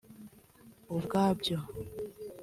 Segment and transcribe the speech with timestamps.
[0.95, 1.57] ubwabyo